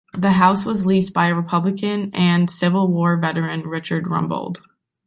The 0.17 0.31
house 0.31 0.65
was 0.65 0.83
leased 0.87 1.13
by 1.13 1.27
a 1.27 1.35
republican 1.35 2.09
and 2.15 2.49
Civil 2.49 2.87
War 2.87 3.17
veteran, 3.17 3.67
Richard 3.67 4.05
Rumbold. 4.07 4.59